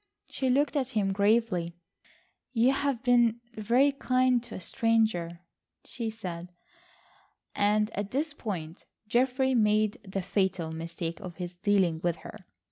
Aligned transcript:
She 0.29 0.49
looked 0.49 0.75
at 0.75 0.89
him 0.97 1.13
gravely. 1.13 1.75
"You 2.53 2.71
have 2.71 3.03
been 3.03 3.39
very 3.53 3.91
kind 3.91 4.41
to 4.41 4.55
a 4.55 4.59
stranger," 4.59 5.41
she 5.85 6.09
said. 6.09 6.51
And 7.53 7.91
at 7.91 8.09
this 8.09 8.33
point 8.33 8.87
Geoffrey 9.07 9.53
made 9.53 9.99
the 10.03 10.23
fatal 10.23 10.71
mistake 10.71 11.19
of 11.19 11.35
his 11.35 11.55
dealing 11.55 12.01
with 12.03 12.15
her. 12.25 12.47